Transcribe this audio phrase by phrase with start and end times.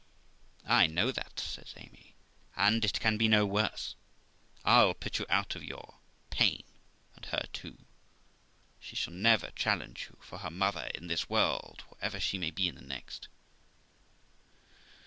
[0.65, 2.15] 'I know that', says Amy,
[2.55, 3.93] 'and it can be no worse;
[4.65, 5.99] I'll put you out of your
[6.31, 6.65] pate,
[7.15, 7.77] and her too?
[8.79, 12.73] she shall never challenge you for her mother in this world, whatever she may in
[12.73, 13.27] the next.'